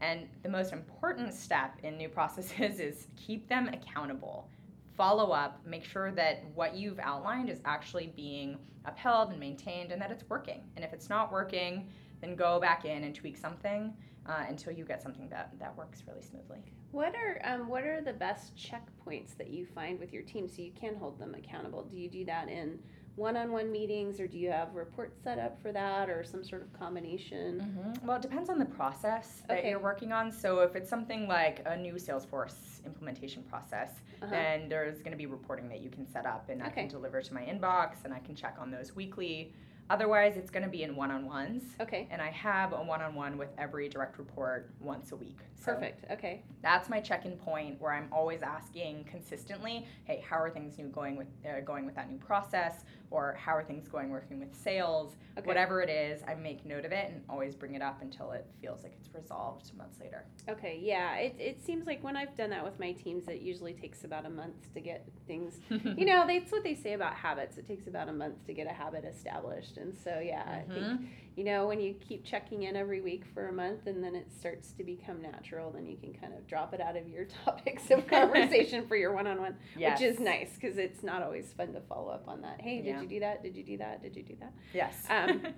[0.00, 4.48] And the most important step in new processes is keep them accountable.
[4.96, 10.00] Follow up, make sure that what you've outlined is actually being upheld and maintained and
[10.00, 10.62] that it's working.
[10.76, 11.88] And if it's not working,
[12.20, 13.94] then go back in and tweak something
[14.26, 16.58] uh, until you get something that, that works really smoothly.
[16.92, 20.62] What are um, what are the best checkpoints that you find with your team so
[20.62, 21.82] you can hold them accountable?
[21.82, 22.78] Do you do that in
[23.16, 26.72] one-on-one meetings, or do you have reports set up for that, or some sort of
[26.72, 27.60] combination?
[27.60, 29.70] hmm Well, it depends on the process that Okay.
[29.70, 30.32] you're working on.
[30.32, 34.30] So if it's something like a new Salesforce implementation process, Uh-huh.
[34.30, 37.22] then there's going to be reporting that you can set up, and I can deliver
[37.22, 39.54] to my inbox, and I can check on those weekly.
[39.90, 42.08] Otherwise, it's going to be in one-on-ones, Okay.
[42.10, 45.40] and I have a one-on-one with every direct report once a week.
[45.56, 46.10] So Perfect.
[46.10, 46.42] Okay.
[46.62, 51.16] that's my check-in point where I'm always asking consistently, "Hey, how are things new going
[51.16, 55.14] with uh, going with that new process?" Or how are things going working with sales?
[55.38, 55.46] Okay.
[55.46, 58.44] Whatever it is, I make note of it and always bring it up until it
[58.60, 60.24] feels like it's resolved months later.
[60.48, 60.80] Okay.
[60.82, 61.14] Yeah.
[61.18, 64.26] It it seems like when I've done that with my teams, it usually takes about
[64.26, 65.60] a month to get things.
[65.96, 67.56] You know, that's what they say about habits.
[67.56, 70.84] It takes about a month to get a habit established, and so yeah, I think
[70.86, 71.06] Mhm.
[71.36, 74.28] You know, when you keep checking in every week for a month and then it
[74.38, 77.90] starts to become natural, then you can kind of drop it out of your topics
[77.90, 81.72] of conversation for your one on one, which is nice because it's not always fun
[81.72, 82.60] to follow up on that.
[82.60, 83.00] Hey, did Yeah.
[83.02, 83.42] you do that?
[83.42, 84.02] Did you do that?
[84.02, 84.52] Did you do that?
[84.72, 85.04] Yes.
[85.10, 85.42] Um,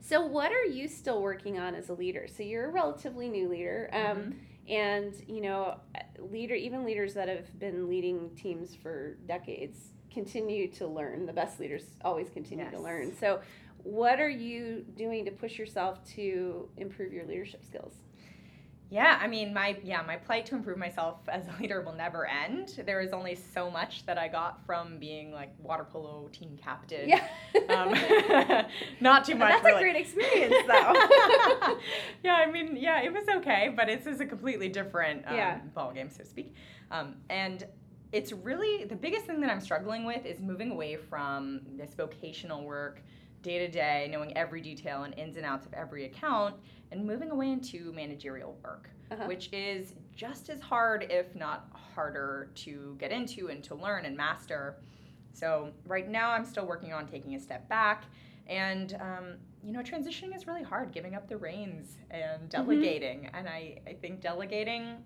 [0.00, 2.28] So, what are you still working on as a leader?
[2.34, 3.90] So, you're a relatively new leader.
[3.92, 4.34] Um, Mhm.
[4.68, 5.80] and you know
[6.18, 9.78] leader even leaders that have been leading teams for decades
[10.12, 13.40] continue to learn the best leaders always continue to learn so
[13.84, 17.94] what are you doing to push yourself to improve your leadership skills
[18.90, 22.26] Yeah, I mean, my yeah, my plight to improve myself as a leader will never
[22.26, 22.82] end.
[22.86, 27.06] There is only so much that I got from being like water polo team captain.
[27.08, 27.22] yeah
[27.68, 27.92] Um,
[29.00, 29.50] not too much.
[29.50, 29.76] that's really.
[29.76, 30.94] a great experience though
[32.24, 35.58] yeah, I mean, yeah, it was okay, but it's just a completely different um, Yeah.
[35.74, 36.54] ball game, so to speak.
[36.90, 37.64] Um, and
[38.12, 42.64] it's really the biggest thing that I'm struggling with is moving away from this vocational
[42.64, 43.02] work,
[43.42, 46.54] day to day, knowing every detail and ins and outs of every account,
[46.90, 49.24] and moving away into managerial work, Uh-huh.
[49.26, 54.16] which is just as hard, if not harder, to get into and to learn and
[54.16, 54.76] master.
[55.32, 58.04] So right now, I'm still working on taking a step back,
[58.48, 63.26] and um, you know, transitioning is really hard, giving up the reins and delegating.
[63.34, 64.96] And I, I think delegating,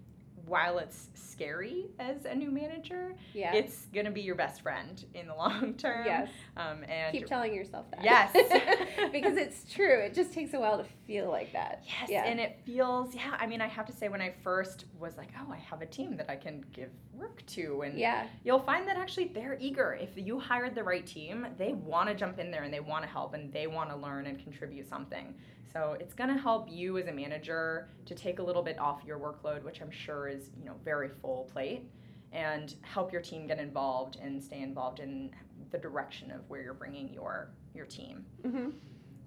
[0.47, 5.27] while it's scary as a new manager, yeah it's gonna be your best friend in
[5.27, 6.05] the long term.
[6.05, 8.33] yes Um, and keep telling yourself that Yes.
[9.13, 12.39] because it's true it just takes a while to feel like that Yes, yeah and
[12.41, 13.37] it feels yeah.
[13.39, 15.87] I mean, I have to say, when I first was like, oh, I have a
[15.87, 19.95] team that I can give work to, and yeah you'll find that actually they're eager.
[20.01, 23.05] If you hired the right team, they want to jump in there and they want
[23.05, 25.35] to help and they want to learn and contribute something.
[25.73, 29.03] So it's going to help you as a manager to take a little bit off
[29.07, 31.85] your workload, which I'm sure is you know very full plate,
[32.33, 35.31] and help your team get involved and stay involved in
[35.71, 38.25] the direction of where you're bringing your your team.
[38.45, 38.71] hmm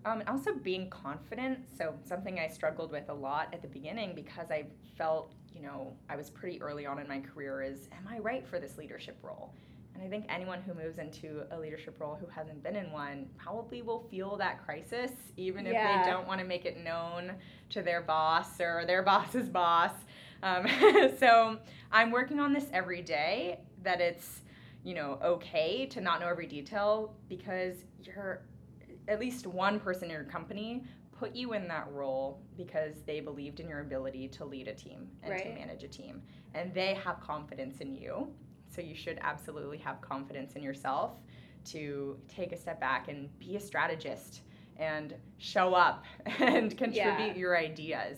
[0.05, 1.59] Um, and also being confident.
[1.77, 4.67] So something I struggled with a lot at the beginning because I
[4.97, 8.45] felt, you know, I was pretty early on in my career is, am I right
[8.45, 9.55] for this leadership role?
[9.95, 13.27] And I think anyone who moves into a leadership role who hasn't been in one
[13.37, 16.03] probably will feel that crisis, even if Yeah.
[16.03, 17.31] they don't want to make it known
[17.69, 19.93] to their boss or their boss's boss.
[20.43, 20.67] Um,
[21.17, 21.57] so
[21.91, 24.41] I'm working on this every day that it's,
[24.83, 28.41] you know, okay to not know every detail because you're
[29.07, 30.83] at least one person in your company
[31.17, 35.07] put you in that role because they believed in your ability to lead a team
[35.23, 36.21] and to manage a team
[36.53, 38.27] and they have confidence in you
[38.75, 41.11] so you should absolutely have confidence in yourself
[41.65, 44.41] to take a step back and be a strategist
[44.77, 46.03] and show up
[46.39, 47.35] and contribute Yeah.
[47.35, 48.17] your ideas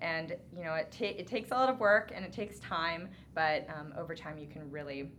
[0.00, 3.08] and you know it, ta- it takes a lot of work and it takes time
[3.34, 5.10] but um, over time you can really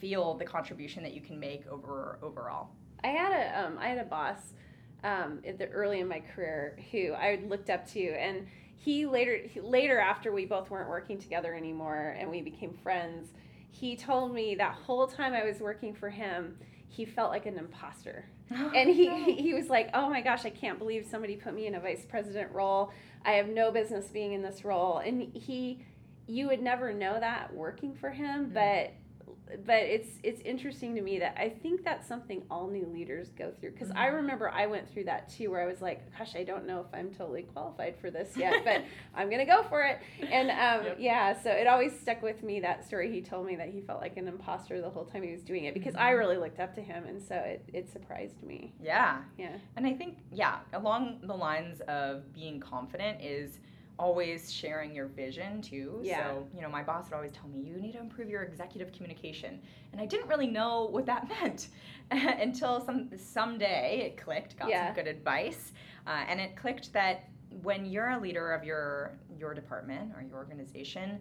[0.00, 2.70] feel the contribution that you can make over overall
[3.04, 4.38] I had a um, I had a boss
[5.04, 9.38] um, in the early in my career who I looked up to, and he later
[9.48, 13.28] he, later after we both weren't working together anymore and we became friends,
[13.70, 16.56] he told me that whole time I was working for him,
[16.88, 20.78] he felt like an imposter, and he he was like, oh my gosh, I can't
[20.78, 22.90] believe somebody put me in a vice president role.
[23.24, 25.84] I have no business being in this role, and he.
[26.30, 28.52] You would never know that working for him, Mhm.
[28.52, 28.92] but
[29.66, 33.50] but it's it's interesting to me that I think that's something all new leaders go
[33.58, 34.14] through because I Mhm.
[34.16, 36.86] remember I went through that too where I was like gosh I don't know if
[36.92, 38.84] I'm totally qualified for this yet but
[39.14, 39.98] I'm gonna go for it
[40.30, 40.96] and um, Yep.
[41.00, 44.00] yeah so it always stuck with me that story he told me that he felt
[44.00, 46.18] like an imposter the whole time he was doing it because I Mhm.
[46.18, 49.94] really looked up to him and so it, it surprised me yeah yeah And I
[49.94, 53.60] think, yeah, along the lines of being confident is
[53.98, 56.00] always sharing your vision too.
[56.02, 56.28] Yeah.
[56.28, 58.92] So, you know, my boss would always tell me, you need to improve your executive
[58.92, 59.60] communication.
[59.92, 61.68] And I didn't really know what that meant
[62.10, 64.86] until some someday it clicked, got Yeah.
[64.86, 65.72] some good advice.
[66.06, 67.28] Uh, and it clicked that
[67.62, 71.20] when you're a leader of your your department or your organization,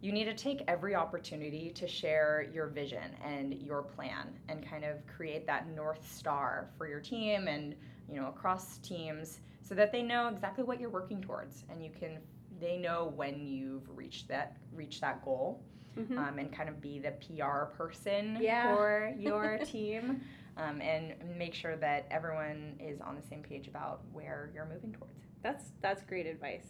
[0.00, 4.84] you need to take every opportunity to share your vision and your plan and kind
[4.84, 7.74] of create that north star for your team and
[8.10, 11.90] you know across teams so that they know exactly what you're working towards and you
[11.98, 12.18] can
[12.60, 15.62] they know when you've reached that reached that goal
[15.96, 16.16] Mhm.
[16.16, 18.72] um, and kind of be the PR person Yeah.
[18.72, 20.20] for your team
[20.56, 24.92] um, and make sure that everyone is on the same page about where you're moving
[24.92, 25.18] towards.
[25.42, 26.66] That's that's great advice.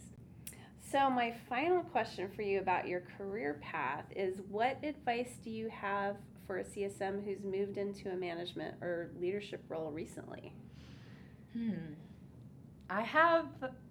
[0.79, 5.69] So my final question for you about your career path is what advice do you
[5.69, 6.17] have
[6.47, 10.53] for a CSM who's moved into a management or leadership role recently?
[11.53, 11.93] Hmm.
[12.89, 13.45] I have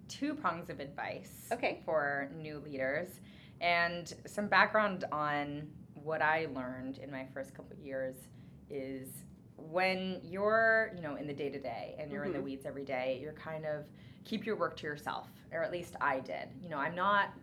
[0.07, 1.81] two prongs of advice Okay.
[1.85, 3.07] for new leaders
[3.61, 8.15] and some background on what I learned in my first couple years
[8.69, 9.09] is
[9.57, 12.43] when you're, you know, in the day to day and you're in the Mhm.
[12.43, 13.85] weeds every day, you're kind of
[14.23, 16.49] keep your work to yourself, or at least I did.
[16.61, 17.33] You know, I'm not.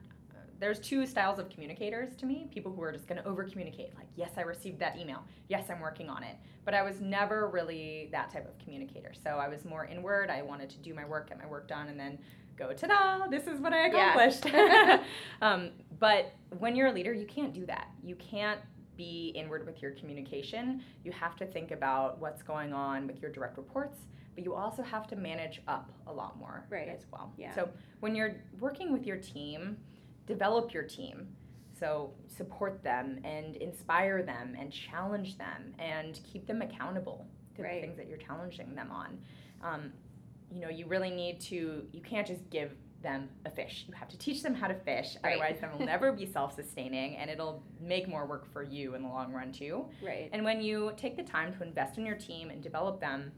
[0.58, 2.48] There's two styles of communicators to me.
[2.52, 5.22] People who are just going to over communicate, like, yes, I received that email.
[5.48, 6.36] Yes, I'm working on it.
[6.64, 9.12] But I was never really that type of communicator.
[9.22, 10.30] So I was more inward.
[10.30, 12.18] I wanted to do my work, get my work done, and then
[12.56, 14.14] go, ta da, this is what I Yeah.
[14.14, 14.46] accomplished.
[15.42, 17.88] um, but when you're a leader, you can't do that.
[18.02, 18.60] You can't
[18.96, 20.82] be inward with your communication.
[21.04, 23.98] You have to think about what's going on with your direct reports,
[24.34, 26.88] but you also have to manage up a lot more Right.
[26.88, 27.30] as well.
[27.36, 27.54] Yeah.
[27.54, 27.68] So
[28.00, 29.76] when you're working with your team,
[30.26, 31.28] develop your team.
[31.78, 37.74] So support them and inspire them and challenge them and keep them accountable to Right.
[37.74, 39.18] the things that you're challenging them on.
[39.62, 39.92] Um,
[40.50, 41.86] you know, you really need to.
[41.92, 42.72] You can't just give
[43.02, 43.84] them a fish.
[43.88, 45.16] You have to teach them how to fish.
[45.22, 45.32] Right.
[45.34, 49.08] Otherwise, they will never be self-sustaining, and it'll make more work for you in the
[49.08, 49.86] long run too.
[50.02, 50.30] Right.
[50.32, 53.32] And when you take the time to invest in your team and develop them,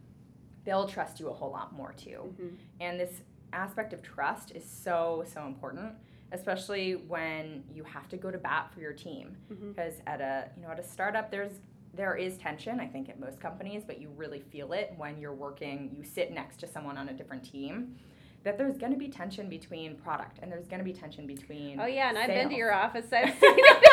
[0.64, 2.34] they'll trust you a whole lot more too.
[2.40, 2.56] Mhm.
[2.80, 3.22] And this
[3.52, 5.94] aspect of trust is so so important,
[6.32, 9.36] especially when you have to go to bat for your team.
[9.48, 11.52] Because at a you know at a startup, there's
[11.94, 12.80] there is tension.
[12.80, 15.90] I think at most companies, but you really feel it when you're working.
[15.96, 17.96] You sit next to someone on a different team.
[18.44, 21.80] That there's going to be tension between product, and there's going to be tension between.
[21.80, 23.06] Oh yeah, and I've been to your office.
[23.12, 23.84] I've seen it.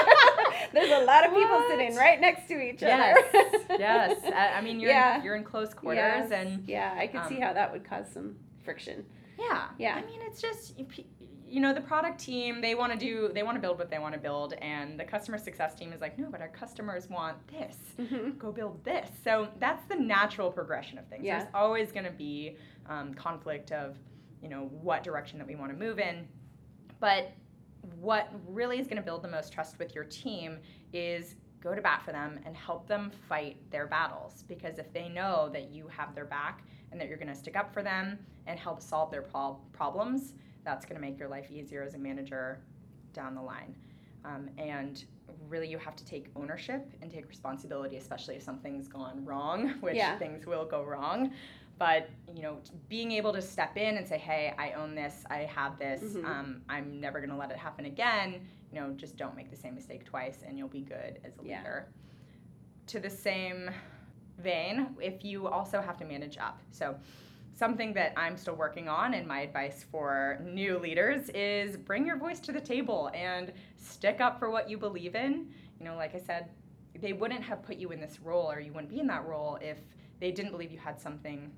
[0.73, 1.69] There's a lot of people What?
[1.69, 3.49] sitting right next to each Yes, other.
[3.79, 4.19] yes.
[4.25, 5.17] I, I mean, you're Yeah.
[5.19, 6.31] in, you're in close quarters, Yes.
[6.31, 9.05] and yeah, I could see um, how that would cause some friction.
[9.39, 9.67] Yeah.
[9.77, 9.95] Yeah.
[9.95, 10.73] I mean, it's just
[11.47, 13.99] you, know the product team they want to do they want to build what they
[13.99, 17.37] want to build, and the customer success team is like, no, but our customers want
[17.47, 17.77] this.
[17.99, 18.37] Mhm.
[18.37, 19.09] Go build this.
[19.23, 21.23] So that's the natural progression of things.
[21.23, 21.39] Yeah.
[21.39, 23.97] There's always going to be um, conflict of
[24.41, 26.27] you know what direction that we want to move in,
[26.99, 27.31] but
[27.99, 30.57] what really is going to build the most trust with your team
[30.93, 35.09] is go to bat for them and help them fight their battles because if they
[35.09, 38.17] know that you have their back and that you're going to stick up for them
[38.47, 40.33] and help solve their prob- problems
[40.66, 42.59] that's going to make your life easier as a manager
[43.13, 43.76] down the line
[44.26, 45.05] um, and
[45.47, 49.95] really you have to take ownership and take responsibility especially if something's gone wrong which
[49.95, 50.18] Yeah.
[50.18, 51.32] things will go wrong
[51.78, 52.57] but you know
[52.89, 56.26] being able to step in and say hey i own this i have this Mhm.
[56.26, 59.55] um, i'm never going to let it happen again you know just don't make the
[59.57, 61.59] same mistake twice and you'll be good as a Yeah.
[61.59, 61.88] leader
[62.88, 63.70] to the same
[64.39, 66.95] vein if you also have to manage up so
[67.55, 72.17] something that i'm still working on and my advice for new leaders is bring your
[72.17, 75.47] voice to the table and stick up for what you believe in.
[75.79, 76.49] You know like i said
[77.01, 79.57] they wouldn't have put you in this role or you wouldn't be in that role
[79.61, 79.79] if
[80.19, 81.51] they didn't believe you had something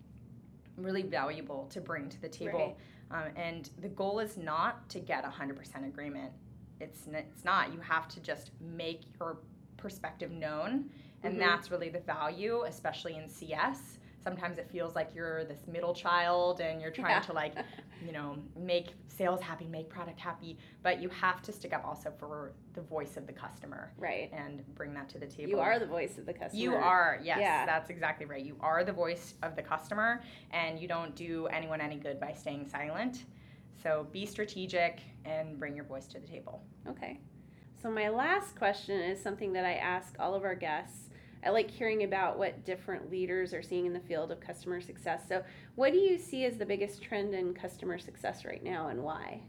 [0.77, 2.75] really valuable to bring to the table.
[3.11, 6.31] Um, and the goal is not to get 100% agreement.
[6.79, 7.71] It's, n- it's not.
[7.71, 9.37] You have to just make your
[9.77, 10.89] perspective known
[11.23, 11.39] and Mhm.
[11.39, 16.59] that's really the value especially in cs sometimes it feels like you're this middle child
[16.59, 17.21] and you're trying Yeah.
[17.21, 17.53] to like
[18.05, 22.11] you know make sales happy make product happy but you have to stick up also
[22.19, 24.29] for the voice of the customer right.
[24.33, 26.61] and bring that to the table You are the voice of the customer.
[26.61, 27.65] you are, yes, Yeah.
[27.65, 28.43] that's exactly right.
[28.43, 30.21] You are the voice of the customer,
[30.51, 33.25] and you don't do anyone any good by staying silent.
[33.81, 36.61] So be strategic and bring your voice to the table.
[36.87, 37.19] Okay.
[37.81, 41.06] So my last question is something that I ask all of our guests.
[41.47, 45.21] I like hearing about what different leaders are seeing in the field of customer success.
[45.29, 45.41] So,
[45.75, 49.39] what do you see as the biggest trend in customer success right now and why?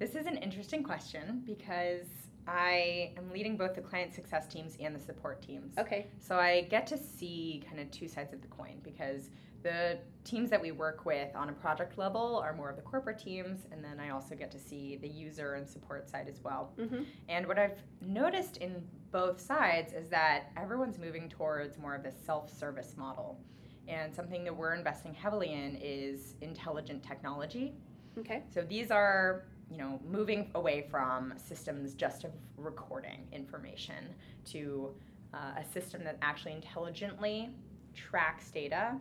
[0.00, 2.08] This is an interesting question because
[2.48, 5.78] I am leading both the client success teams and the support teams.
[5.78, 6.08] Okay.
[6.18, 9.30] So I get to see kind of two sides of the coin because
[9.62, 13.18] the teams that we work with on a project level are more of the corporate
[13.18, 16.72] teams, and then I also get to see the user and support side as well.
[16.78, 17.02] Mm-hmm.
[17.28, 22.12] And what I've noticed in both sides is that everyone's moving towards more of a
[22.12, 23.38] self service model.
[23.86, 27.74] And something that we're investing heavily in is intelligent technology.
[28.18, 28.42] Okay.
[28.52, 34.14] So these are, you know, moving away from systems just of recording information
[34.46, 34.90] to
[35.32, 37.50] uh, a system that actually intelligently
[37.94, 38.96] tracks data,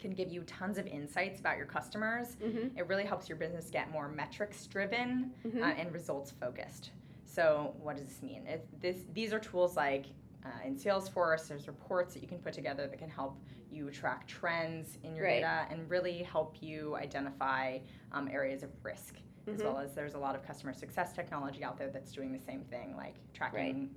[0.00, 2.36] can give you tons of insights about your customers.
[2.42, 2.76] Mm-hmm.
[2.78, 5.62] It really helps your business get more metrics driven Mm-hmm.
[5.62, 6.90] uh, and results focused.
[7.34, 8.42] So what does this mean?
[8.46, 10.06] If this, these are tools like
[10.44, 13.36] uh, in Salesforce, there's reports that you can put together that can help
[13.72, 15.40] you track trends in your Right.
[15.40, 17.78] data and really help you identify
[18.12, 19.16] um, areas of risk.
[19.52, 19.64] As Mhm.
[19.64, 22.62] well as there's a lot of customer success technology out there that's doing the same
[22.64, 23.90] thing, like tracking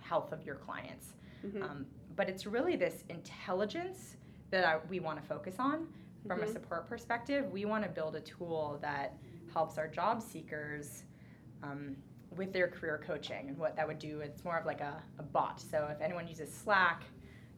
[0.00, 1.14] health of your clients.
[1.46, 1.62] Mhm.
[1.62, 4.16] Um, but it's really this intelligence
[4.50, 5.86] that I, we want to focus on
[6.26, 6.52] from a Mhm.
[6.52, 7.50] support perspective.
[7.52, 9.16] We want to build a tool that
[9.52, 11.04] helps our job seekers
[11.62, 11.96] um,
[12.36, 13.48] with their career coaching.
[13.48, 15.60] And what that would do, it's more of like a, a bot.
[15.60, 17.04] So if anyone uses Slack,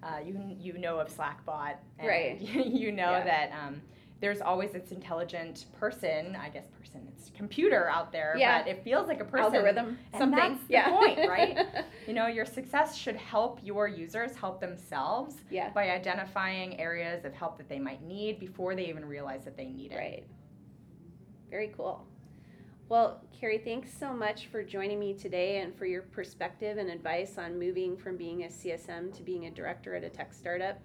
[0.03, 2.41] uh, you you know of Slackbot, and Right.
[2.66, 3.25] You know Yeah.
[3.25, 3.81] that um,
[4.20, 6.37] there's always this intelligent person.
[6.41, 8.62] I guess person, it's computer out there, Yeah.
[8.62, 9.55] but it feels like a person.
[9.57, 10.39] Algorithm, And something.
[10.39, 10.91] that's the yeah.
[10.91, 11.59] point, right?
[12.07, 15.70] You know, your success should help your users help themselves yeah.
[15.70, 19.68] by identifying areas of help that they might need before they even realize that they
[19.70, 19.97] need it.
[19.97, 20.27] Right.
[21.51, 22.07] Very cool.
[22.91, 27.39] Well, Carrie, thanks so much for joining me today and for your perspective and advice
[27.39, 30.78] on moving from being a CSM to being a director at a tech startup.